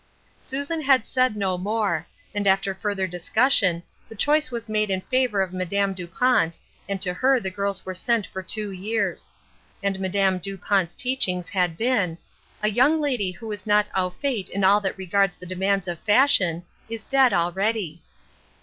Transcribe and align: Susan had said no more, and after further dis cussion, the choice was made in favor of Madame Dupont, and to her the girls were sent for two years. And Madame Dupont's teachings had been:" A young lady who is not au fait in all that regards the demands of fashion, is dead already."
Susan 0.39 0.81
had 0.81 1.05
said 1.05 1.35
no 1.35 1.59
more, 1.59 2.07
and 2.33 2.47
after 2.47 2.73
further 2.73 3.05
dis 3.05 3.29
cussion, 3.29 3.83
the 4.09 4.15
choice 4.15 4.49
was 4.49 4.67
made 4.67 4.89
in 4.89 5.01
favor 5.01 5.41
of 5.43 5.53
Madame 5.53 5.93
Dupont, 5.93 6.57
and 6.89 6.99
to 7.03 7.13
her 7.13 7.39
the 7.39 7.51
girls 7.51 7.85
were 7.85 7.93
sent 7.93 8.25
for 8.25 8.41
two 8.41 8.71
years. 8.71 9.31
And 9.83 9.99
Madame 9.99 10.39
Dupont's 10.39 10.95
teachings 10.95 11.49
had 11.49 11.77
been:" 11.77 12.17
A 12.63 12.67
young 12.67 12.99
lady 12.99 13.29
who 13.29 13.51
is 13.51 13.67
not 13.67 13.91
au 13.93 14.09
fait 14.09 14.49
in 14.49 14.63
all 14.63 14.81
that 14.81 14.97
regards 14.97 15.35
the 15.37 15.45
demands 15.45 15.87
of 15.87 15.99
fashion, 15.99 16.63
is 16.89 17.05
dead 17.05 17.31
already." 17.31 18.01